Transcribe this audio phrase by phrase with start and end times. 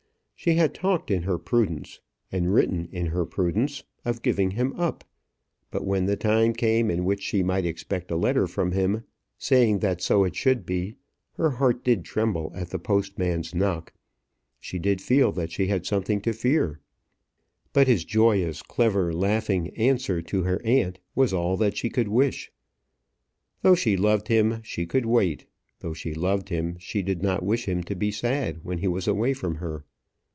[0.35, 1.99] She had talked in her prudence,
[2.31, 5.03] and written in her prudence, of giving him up;
[5.69, 9.03] but when the time came in which she might expect a letter from him,
[9.37, 10.95] saying that so it should be,
[11.33, 13.93] her heart did tremble at the postman's knock;
[14.59, 16.79] she did feel that she had something to fear.
[17.71, 22.51] But his joyous, clever, laughing answer to her aunt was all that she could wish.
[23.61, 25.45] Though she loved him, she could wait;
[25.81, 29.07] though she loved him, she did not wish him to be sad when he was
[29.07, 29.85] away from her.